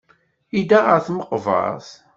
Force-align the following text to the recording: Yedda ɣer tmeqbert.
Yedda 0.55 0.79
ɣer 0.85 0.99
tmeqbert. 1.07 1.89